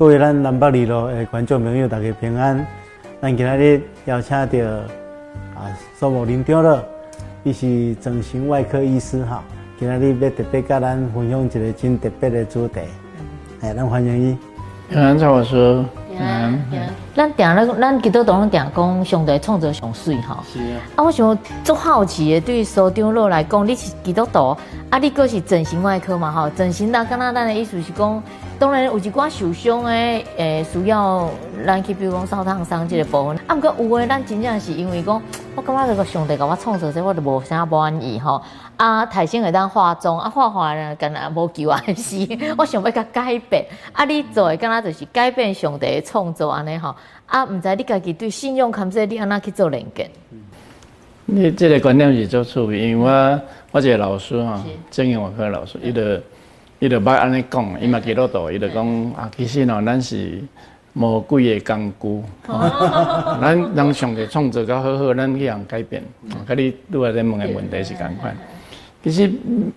[0.00, 2.66] 各位咱南北二路的观众朋友，大家平安。
[3.20, 4.66] 咱今日邀请到
[5.54, 6.82] 啊苏某林长了，
[7.44, 9.44] 伊是整形外科医师哈。
[9.78, 12.80] 今日要特别跟咱分享一个真特别的主题，
[13.60, 14.38] 哎，咱欢迎伊。
[14.88, 15.84] 平安赵老师。
[16.20, 16.62] 嗯，
[17.16, 20.36] 咱定咧，咱基督徒拢定讲上帝创造上水吼。
[20.52, 20.80] 是啊。
[20.96, 24.56] 啊，我想足好奇的，对于苏长老来讲，你是基督徒，
[24.90, 26.48] 啊，你个是整形外科嘛吼？
[26.50, 28.22] 整形那，刚刚咱的意思是讲，
[28.58, 31.28] 当然有一寡受伤的，诶，需要
[31.66, 33.36] 咱去比如讲烧烫伤这个部分。
[33.46, 35.20] 啊，毋过有诶，咱真正是因为讲，
[35.56, 38.40] 我感觉这个上帝甲我创造这，我就无啥满意吼。
[38.76, 42.26] 啊，台生会当化妆，啊，化化呢，敢若无救啊，是，
[42.56, 43.64] 我想要甲改变。
[43.92, 46.94] 啊，你做诶敢若就是改变上帝的创造安尼吼。
[47.26, 50.08] 啊，毋知你家己对信用看说你安那去做连接？
[51.26, 53.40] 你这个观念是做错，因为我
[53.72, 54.54] 我一个老师吼，
[54.90, 56.02] 正英外科老师，伊就
[56.78, 60.42] 伊就捌安尼讲，伊嘛基督徒，伊就讲啊，其实喏，咱是
[60.94, 62.22] 无几个工具，
[63.40, 66.02] 咱人上个创造较好好，咱去样改变。
[66.48, 68.36] 甲你拄仔在问的问题是共款。
[69.02, 69.30] 其实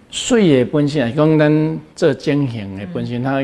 [0.09, 3.41] 水的本身，讲咱做整形的本身，它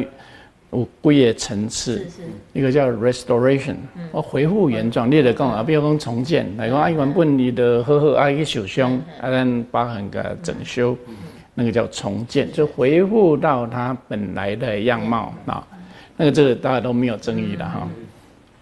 [0.71, 2.05] 有几个层次。
[2.53, 3.75] 一个叫 restoration，
[4.11, 5.09] 我恢复原状。
[5.09, 10.97] 你来讲啊，比如讲重建，来讲啊，原本你的好好啊去受伤，啊咱疤痕个整修，
[11.53, 15.33] 那个叫重建，就恢复到它本来的样貌。
[15.45, 15.65] 啊。
[16.19, 17.87] 那个这个大家都没有争议的哈。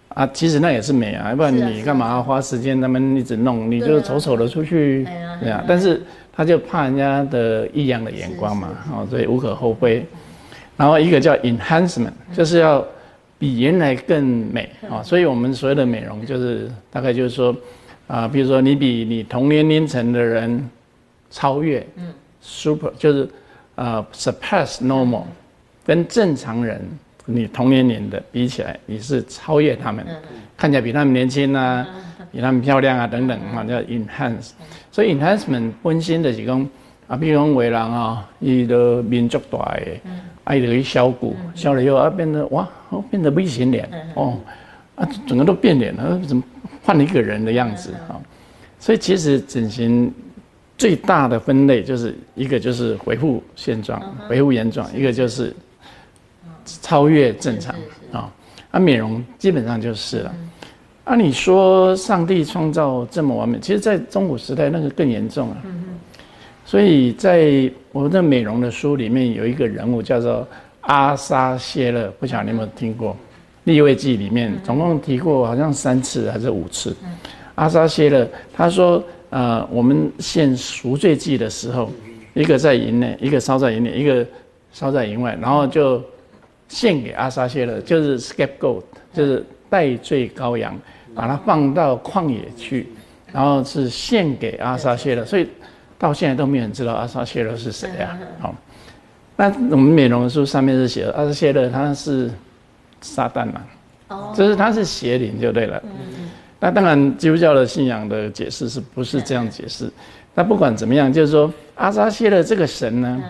[0.09, 3.69] 啊，其实那也是美啊，要不然你干嘛花时间他们一直弄？
[3.69, 5.07] 你就丑丑的出去，
[5.41, 5.63] 对啊。
[5.67, 10.05] 但是他就怕人家的异样的眼光嘛，哦，所以无可厚非。
[10.75, 12.85] 然后一个叫 enhancement，就是要
[13.39, 15.01] 比原来更美啊。
[15.03, 17.55] 所以我们所谓的美容，就是大概就是说，
[18.05, 20.69] 啊，比如说你比你同年龄层的人
[21.29, 23.27] 超越，嗯，super 就是
[23.75, 25.23] 呃 surpass normal，
[25.85, 26.81] 跟正常人
[27.29, 30.05] 你同年龄的比起来，你是超越他们，
[30.55, 31.85] 看起来比他们年轻啊，
[32.31, 34.51] 比他们漂亮啊等等啊，叫 enhance。
[34.89, 36.67] 所以 enhancement 本身的是讲
[37.07, 40.11] 啊，比如讲为人啊，伊的面足大的，
[40.45, 42.67] 啊，伊就去削骨，削了以后啊，变得哇，
[43.11, 44.39] 变得 V 型脸哦，
[44.95, 46.41] 啊，整个都变脸了，怎么
[46.83, 48.15] 换了一个人的样子啊？
[48.79, 50.09] 所以其实整形
[50.77, 53.99] 最大的分类就是一个就是恢复现状、
[54.29, 55.53] 恢复原状，一个就是
[56.81, 57.75] 超越正常
[58.11, 58.31] 啊。
[58.71, 60.35] 啊，美容基本上就是了。
[61.05, 65.57] 啊，你说上帝创造这么完美，其实，在中古时代那个更严重啊。
[66.65, 70.45] 所以在我们的美容的书里面有一个人物叫做
[70.81, 73.15] 阿沙谢勒，不晓得你有没有听过？
[73.63, 76.95] 立位记里面总共提过好像三次还是五次。
[77.55, 81.89] 阿沙谢勒他说：呃，我们献赎罪祭的时候，
[82.33, 84.25] 一个在营内，一个烧在营内，一个
[84.71, 86.01] 烧在营外，然后就
[86.67, 88.83] 献给阿沙谢勒，就是 scapegoat，
[89.13, 90.77] 就是代罪羔羊。
[91.15, 92.87] 把它放到旷野去，
[93.33, 95.49] 然后是献给阿撒谢勒，所以
[95.97, 98.15] 到现在都没有人知道阿撒谢勒是谁呀？
[98.39, 98.53] 好，
[99.35, 102.29] 那我们美容书上面是写阿撒谢勒他是
[103.01, 103.63] 撒旦嘛？
[104.09, 105.81] 哦，就是他是邪灵就对了。
[105.85, 106.29] 嗯
[106.59, 109.91] 那当然基督教的信仰的解释是不是这样解释？
[110.35, 113.23] 那不管怎么样，就是说阿撒谢勒这个神呢，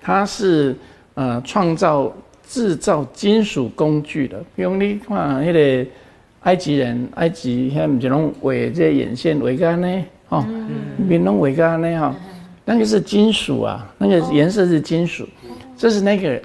[0.00, 0.74] 他是
[1.14, 2.12] 呃创造
[2.48, 5.86] 制造金属工具的，比如你看那个。
[6.42, 10.46] 埃及人，埃及遐唔是拢画这眼线画个呢，哦，
[10.96, 12.14] 面拢画个呢哈，
[12.64, 15.28] 那个是金属啊，那个颜色是金属，
[15.76, 16.40] 这是那个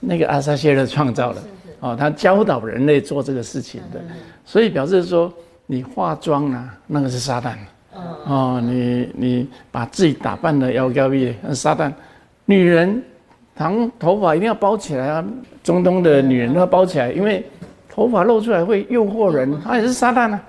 [0.00, 1.42] 那个阿萨谢勒创造的，
[1.78, 4.00] 哦，他教导人类做这个事情的，
[4.44, 5.32] 所以表示说
[5.66, 7.54] 你化妆啊，那个是撒旦，
[8.26, 11.90] 哦，你你把自己打扮的妖娇丽，撒旦，
[12.44, 13.00] 女人
[13.56, 15.24] 长头发一定要包起来啊，
[15.62, 17.44] 中东的女人都要包起来，因为。
[17.88, 20.44] 头发露出来会诱惑人，他也是撒旦啊。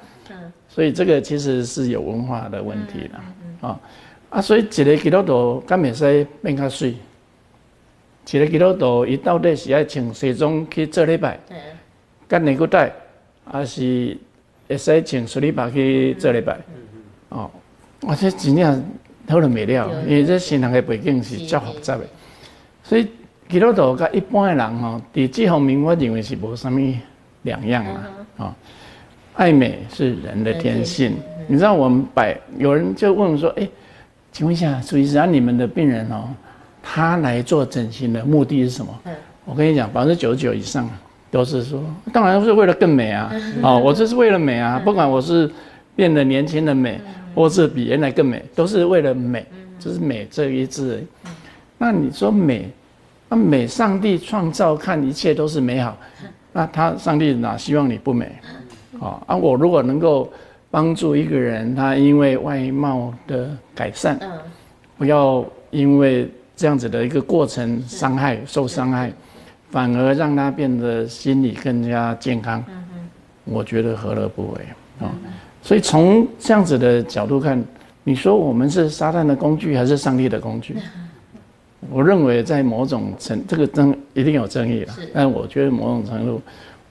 [0.68, 3.80] 所以这个其实是有文化的问题的啊
[4.30, 6.94] 啊，所以一个基督徒敢袂使变较水，
[8.30, 11.40] 一个基督徒伊到底是爱穿西装去做礼拜，
[12.28, 12.92] 干尼古带，
[13.46, 14.18] 还是
[14.68, 16.58] 会使穿水礼拜去做礼拜？
[17.30, 17.50] 哦，
[18.06, 18.84] 而且真正
[19.26, 22.04] 讨论未了，因为这新人的背景是较复杂的，
[22.88, 23.08] 所以
[23.50, 26.80] 基督徒甲一般的人吼，伫这方面我认为是无啥物。
[27.44, 28.56] 两样嘛，啊，
[29.36, 31.14] 爱美是人的天性。
[31.48, 33.66] 你知道我们百有人就问说，哎，
[34.34, 36.28] 请问一下，朱医生，你们的病人哦，
[36.84, 38.94] 他来做整形的目的是什么？
[39.46, 40.90] 我跟你讲，百分之九十九以上
[41.32, 41.82] 都是说，
[42.12, 43.32] 当然是为了更美啊，
[43.64, 45.50] 哦，我这是为了美啊，不管我是
[45.96, 47.00] 变得年轻的美，
[47.34, 49.46] 或是比原来更美，都是为了美，
[49.80, 51.02] 就是美这一字。
[51.78, 52.70] 那你说美，
[53.30, 55.98] 那美，上帝创造看一切都是美好。
[56.54, 58.32] 那他上帝哪希望你不美？
[59.00, 59.36] 啊啊！
[59.36, 60.32] 我如果能够
[60.72, 64.32] 帮助一个人，他因为外貌的改善，嗯，
[64.98, 69.14] 不要因为这样子的一个过程伤害受伤害，
[69.70, 72.84] 反而让他变得心理更加健康，嗯
[73.44, 74.62] 我觉得何乐不为
[75.00, 75.14] 啊？
[75.62, 77.64] 所以从这样子的角度看，
[78.04, 80.76] 你说我们是撒旦的工具还是上帝的工具？
[81.90, 86.42] 我认为在某种程这个争一定有争议了，但我觉得某种程度。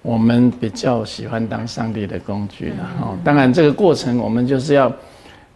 [0.02, 4.92] 我们比较喜欢当上帝的工具的哦，当然这个过程我们就是要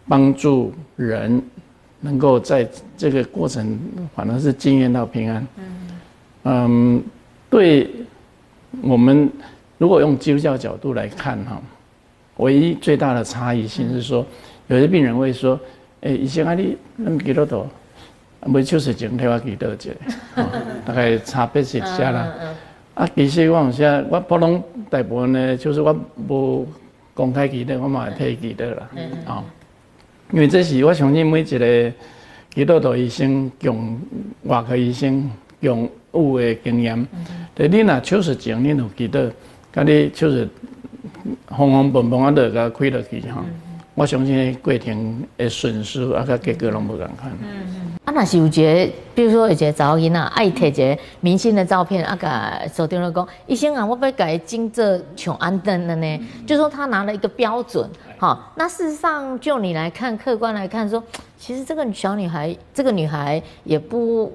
[0.09, 1.41] 帮助人
[2.01, 3.79] 能够在这个过程
[4.13, 5.47] 反而是经验到平安。
[6.43, 7.01] 嗯，
[7.49, 7.89] 对
[8.83, 9.31] 我们
[9.79, 11.63] 如果用基督教角度来看哈，
[12.39, 14.27] 唯一最大的差异性是说，
[14.67, 15.57] 有些病人会说，
[16.01, 17.69] 哎，以前阿你那么几多多，
[18.47, 19.95] 没就是整天我几多节，
[20.85, 22.33] 大概差别是下啦。
[22.95, 25.95] 啊，其实我有些我普通大部分呢，就是我
[26.29, 26.67] 无
[27.15, 28.89] 公开记得，我嘛会退记得啦，
[29.27, 29.45] 哦，
[30.33, 31.93] 因为这是我相信每一个
[32.55, 33.99] 基督徒医生、用
[34.45, 37.07] 外科医生用有的经验，
[37.55, 39.31] 但你若手术前你有记得，
[39.73, 40.49] 甲你手术
[41.47, 43.45] 缝缝蹦蹦啊，都甲开落去哈，
[44.01, 47.31] 我相信过程的损失啊，甲结果拢无共款。
[48.07, 57.87] 啊，那是有一个，比如说有一个查某囡仔爱摕一个明星的照片，啊，甲手电了讲，医生啊，我要改金这琼安登的呢，就说他拿了一个标准，
[58.17, 61.05] 好，那事实上就你来看，客观来看，说
[61.39, 64.33] 其实这个小女孩，这个女孩也不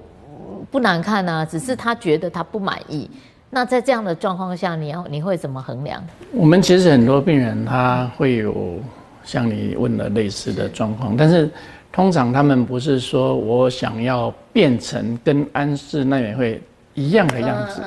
[0.69, 3.09] 不难看啊，只是她觉得她不满意。
[3.49, 5.99] 那在这样的状况下，你要你会怎么衡量？
[6.33, 8.79] 我们其实很多病人他会有
[9.25, 11.49] 像你问了类似的状况，但是。
[11.91, 16.61] 通常他们不是说我想要变成跟安室奈美惠
[16.93, 17.81] 一样的样子，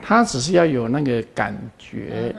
[0.00, 2.32] 他只是要有那个感觉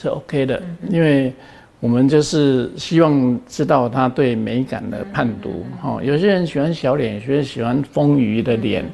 [0.00, 1.32] 是 OK 的，因为
[1.80, 5.66] 我们就是希望知道他对美感的判读。
[5.82, 8.84] 哈，有些人喜欢小脸，有些人喜欢丰腴的脸。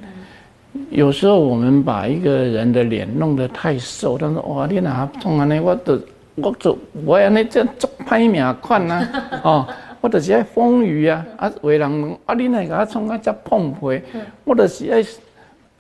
[0.89, 6.01] 有时候我们把一个人的脸弄得太瘦，他说哇，你哪从安尼，我都
[6.37, 9.09] 我做我安尼这做歹命款啊，
[9.45, 9.69] 哦。
[10.03, 14.03] 我就是爱风雨啊，啊，为人啊，你那个从啊只碰皮，
[14.43, 15.01] 我就是爱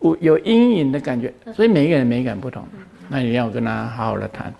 [0.00, 2.62] 有有阴影的感觉，所以每一个人美感不同，
[3.08, 4.54] 那你要跟他好好的谈。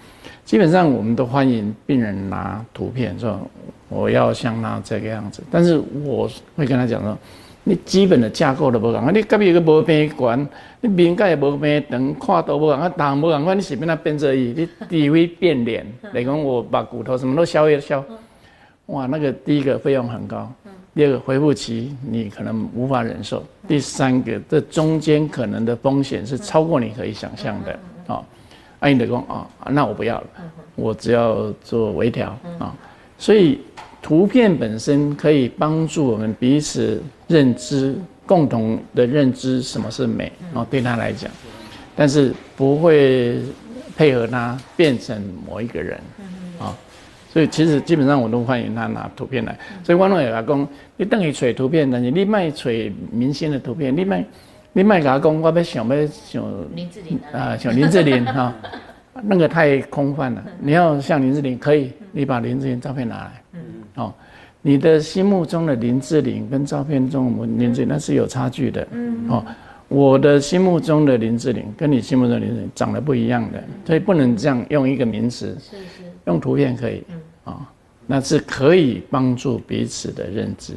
[0.44, 3.40] 基本上我们都欢迎病人拿图片说
[3.88, 7.16] 我要像他这个样子，但是我会跟他讲说，
[7.64, 10.48] 你基本的架构都不同，你隔壁个无边管，
[10.80, 18.04] 你面盖也无边长，跨度无共，啊，大无同，你随便他变这伊，你低位变脸，来讲我把骨头什么都削一削。
[18.86, 20.52] 哇，那个第一个费用很高，
[20.94, 27.78] 第二个恢复期你可能无法忍受，第三个这中间可能的风险是超过你可以想象的。
[28.12, 28.22] 啊。
[28.80, 30.26] 安你的工啊，那我不要了，
[30.74, 32.36] 我只要做微调。
[32.58, 32.74] 啊。
[33.16, 33.60] 所以
[34.02, 37.96] 图片本身可以帮助我们彼此认知，
[38.26, 41.30] 共同的认知什么是美啊，对他来讲，
[41.94, 43.40] 但是不会
[43.96, 45.98] 配合他变成某一个人
[46.58, 46.76] 啊。
[47.32, 49.56] 所以其实基本上我都欢迎他拿图片来。
[49.84, 52.70] 所以观众也讲，你等于找图片，但是你卖找
[53.10, 54.24] 明星的图片，你卖
[54.72, 58.52] 你卖给他讲，我要想要想林志玲啊，像林志玲哈，
[59.22, 60.44] 那个太空泛了。
[60.60, 63.42] 你要像林志玲，可以，你把林志玲照片拿来。
[63.96, 64.14] 嗯哦，
[64.62, 68.86] 你的心目中的林志玲跟照片中林志玲那是有差距的。
[68.92, 69.44] 嗯哦，
[69.88, 75.56] 我的心目中的林志玲跟你心目中的林志玲长得不一样的，所以不能这样用一个名词。
[75.60, 76.02] 是是。
[76.26, 77.02] 用图片可以。
[77.44, 77.68] 啊，
[78.06, 80.74] 那是可以帮助彼此的认知。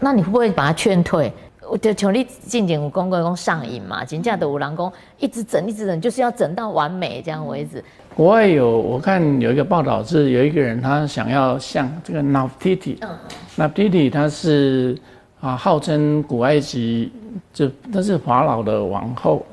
[0.00, 1.32] 那你会不会把他劝退？
[1.70, 7.82] 我就求你进前有公公公上瘾嘛，请假的五郎公一直整一直整，就是要整到完美这样为止。
[8.14, 14.96] 国外有我看有一个报道是有一个人他想要像这个，Nefertiti 他是
[15.40, 17.12] 啊号称古埃及
[17.52, 19.44] 就她是法老的王后。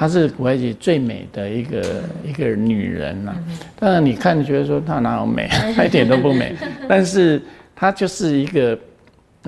[0.00, 1.82] 她是古埃及最美的一个
[2.24, 3.34] 一个女人呐，
[3.80, 6.54] 当然你看觉得说她哪有美， 她一点都不美，
[6.88, 7.42] 但是
[7.74, 8.78] 她就是一个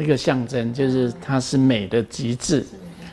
[0.01, 2.65] 一个象征，就是它是美的极致。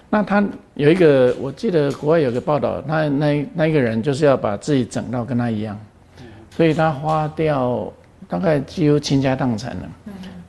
[0.09, 0.41] 那他
[0.75, 5.77] 有一个，我记得国外有个报道，那那那一个人就是要把自己整到跟他一样，
[6.49, 7.91] 所以他花掉
[8.29, 9.89] 大概几乎倾家荡产了，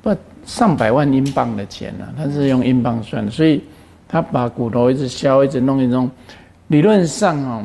[0.00, 3.61] 不上百万英镑的钱呢，他是用英镑算的，所以
[4.07, 6.09] 他把骨头一直削，一直弄一弄。
[6.68, 7.64] 理论上哦，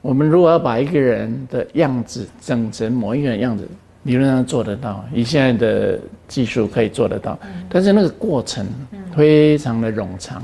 [0.00, 3.68] 我们如果要把一个人的样子整成某一个人样子，
[4.04, 7.38] 理论上做得到，以现在的技术可以做得到。
[7.68, 8.66] 但是那个过程
[9.14, 10.42] 非常的冗长，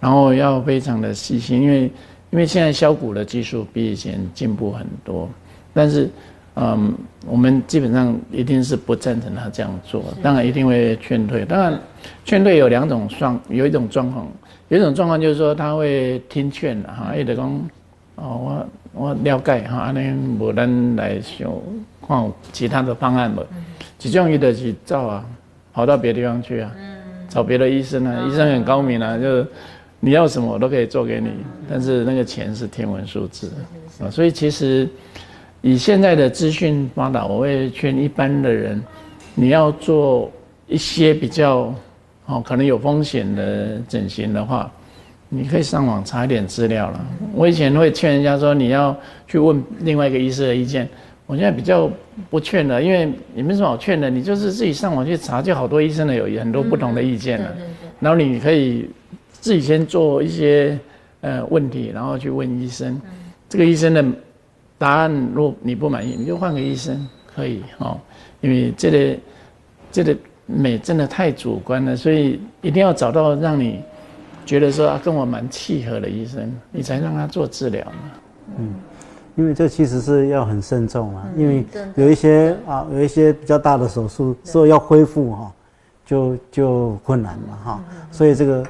[0.00, 1.90] 然后要非常的细心，因为
[2.30, 5.26] 因因为现在削骨的技术比以前进步很多，
[5.72, 6.06] 但是，
[6.56, 6.94] 嗯，
[7.26, 11.46] 我们基本上一定是不赞成他这样做，当然一定会劝退。
[11.46, 11.80] 当然，
[12.26, 14.28] 劝退有两种状，有一种状况，
[14.68, 17.68] 有一种状况就是说他会听劝的哈，有的讲，
[18.16, 21.50] 哦，我我了解哈，安尼无咱来想
[22.06, 23.44] 看其他的方案无，
[23.98, 25.24] 其中一的是走啊，
[25.72, 26.70] 跑到别的地方去啊，
[27.28, 29.44] 找别的医生啊，医生很高明啊，就。
[29.98, 31.30] 你要什么我都可以做给你，
[31.68, 33.50] 但是那个钱是天文数字
[33.98, 34.86] 啊，所以其实
[35.62, 38.80] 以现在的资讯发达，我会劝一般的人，
[39.34, 40.30] 你要做
[40.68, 41.74] 一些比较
[42.26, 44.70] 哦可能有风险的整形的话，
[45.30, 47.06] 你可以上网查一点资料了。
[47.32, 48.94] 我以前会劝人家说你要
[49.26, 50.86] 去问另外一个医生的意见，
[51.26, 51.90] 我现在比较
[52.30, 57.56] 不劝了，因为也没什么好劝的，你就是自己上网去查，就好多医生的有很多不同的意见了，
[58.00, 58.88] 然后你可以。
[59.38, 60.76] 自己先做一些
[61.20, 63.00] 呃问题，然后去问医生。
[63.48, 64.04] 这个医生的
[64.76, 67.96] 答案，如果你不满意，你就换个医生可以哦。
[68.40, 69.18] 因为这个
[69.92, 70.16] 这个
[70.46, 73.78] 美真的太主观了，所以一定要找到让你
[74.44, 78.10] 觉得说啊跟我蛮契合的医生，你才让他做治疗嘛。
[78.58, 78.74] 嗯，
[79.36, 81.64] 因为这其实是要很慎重啊，因为
[81.94, 85.52] 有一些啊有一些比较大的手术，所以要恢复哈，
[86.04, 88.66] 就就困难了哈，所以这个。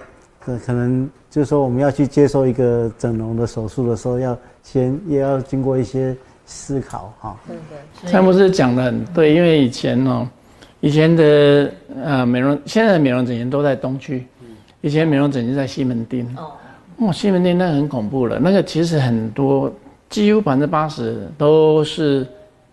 [0.65, 7.37] 可能就是说，我们要去接受一个整容的手术的时候，要先也要经过一些思考哈。
[7.49, 8.09] 对对。
[8.09, 10.25] 蔡博士讲的很对，因为以前哦，
[10.79, 14.25] 以前的呃美容，现在的美容整形都在东区，
[14.83, 16.25] 以前美容整形在西门町。
[16.37, 16.53] 哦。
[16.99, 19.69] 哇，西门町那很恐怖了，那个其实很多，
[20.09, 22.27] 几乎百分之八十都是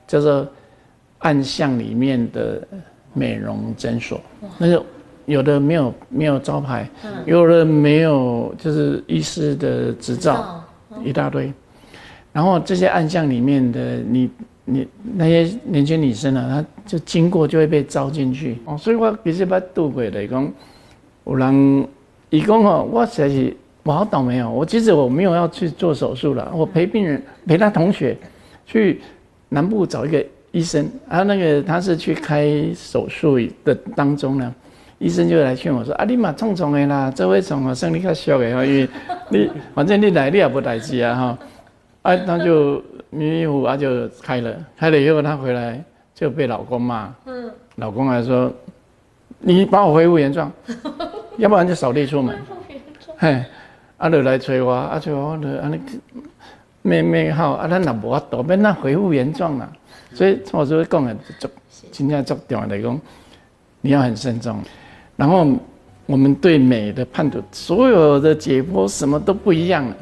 [0.08, 0.48] 叫做
[1.20, 2.66] 暗巷里面的
[3.14, 4.20] 美容诊所，
[4.58, 4.84] 那个。
[5.26, 6.86] 有的没有没有招牌，
[7.26, 10.62] 有的没有就是医师的执照，
[11.02, 11.50] 一大堆。
[12.34, 14.30] 然后这些暗巷里面的你
[14.66, 14.86] 你
[15.16, 18.58] 那些年轻女生呢，她就经过就会被招进去。
[18.66, 20.52] 哦，所以我其实把渡过的讲，
[21.24, 21.88] 有人
[22.30, 24.50] 义工哦，我实在是我好倒霉哦。
[24.50, 28.18] 我其实我没有要去做手术了，我陪病人陪他同学
[28.66, 29.02] 去
[29.50, 34.56] 南部找一个医生，啊，那个他是去开手术的当中呢。
[35.00, 38.88] 医生就来劝我说：“啊，你嘛冲冲的啦，这位冲啊，生理较小的哈，因为
[39.30, 41.38] 你反正你来你也不代志啊哈。”
[42.04, 45.84] 啊，他就迷迷糊啊就开了，开了以后他回来
[46.16, 47.14] 就被老公骂。
[47.26, 47.52] 嗯。
[47.78, 48.54] 老公还说
[49.40, 50.50] ：“你把我恢复原状，
[51.38, 52.38] 要不然就扫地出门。”
[53.18, 53.44] 嘿，
[54.04, 55.80] 啊就来催我，啊催我就安尼
[56.82, 59.72] 妹妹好，啊咱也无法度变那恢复原状啦。
[60.14, 61.48] 所以我就会讲的足，
[61.90, 63.00] 今天足重要来讲，
[63.80, 64.60] 你要很慎重。
[65.16, 65.48] 然后
[66.06, 69.96] 我们对美的判断，所有的解剖什么都不一样了，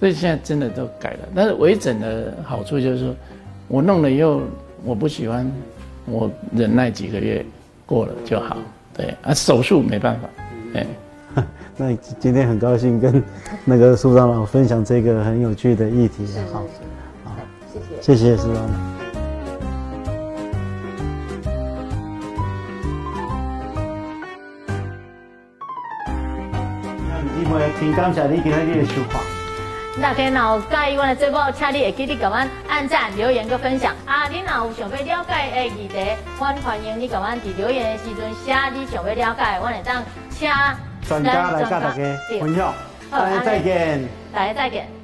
[0.00, 1.20] 所以现在真的都改了。
[1.32, 3.14] 但是微整的好处就是说，
[3.68, 4.42] 我弄了以后
[4.84, 5.48] 我不喜欢，
[6.04, 7.46] 我忍耐几个月
[7.86, 8.56] 过了就好。
[8.92, 10.28] 对啊，手术没办法。
[10.74, 10.84] 哎，
[11.76, 13.22] 那今天很高兴跟
[13.64, 16.26] 那个苏长老分享这个很有趣的议题。
[16.52, 16.60] 好，
[17.24, 17.32] 好，
[18.02, 18.70] 谢谢，谢谢苏长老。
[27.78, 29.20] 挺感谢你今天的收看。
[30.02, 32.30] 大家若有介意我的节目，请你会记得给我
[32.68, 33.94] 按赞、留言、跟分享。
[34.04, 35.96] 啊，你若有想要了解的议题，
[36.38, 40.48] 我欢迎你给我伫留言的时阵写你想要了解，我会当请
[41.10, 41.90] 专家来跟大家
[42.38, 42.72] 分享。
[43.10, 44.99] 大家再见，大家再见。